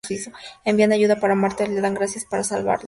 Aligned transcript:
Envían 0.65 0.93
ayuda 0.93 1.19
para 1.19 1.35
Martha 1.35 1.63
y 1.63 1.67
le 1.67 1.75
dan 1.79 1.93
las 1.93 1.99
gracias 1.99 2.23
por 2.25 2.37
haberlos 2.39 2.47
salvado. 2.47 2.79